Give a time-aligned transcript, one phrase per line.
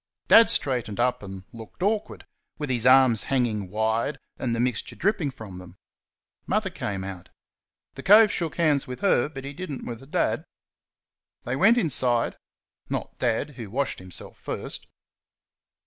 [0.27, 2.25] Dad straightened up and looked awkward,
[2.57, 5.77] with his arms hanging wide and the mixture dripping from them.
[6.47, 7.29] Mother came out.
[7.93, 10.43] The cove shook hands with her, but he did n't with Dad.
[11.43, 12.35] They went inside
[12.89, 14.87] not Dad, who washed himself first.